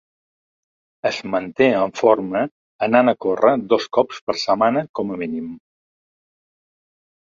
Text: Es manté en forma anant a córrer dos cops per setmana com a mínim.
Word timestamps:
Es 1.09 1.19
manté 1.33 1.67
en 1.81 1.93
forma 1.99 2.43
anant 2.89 3.13
a 3.13 3.15
córrer 3.29 3.55
dos 3.77 3.89
cops 4.01 4.27
per 4.27 4.39
setmana 4.49 4.87
com 5.01 5.17
a 5.19 5.23
mínim. 5.25 5.57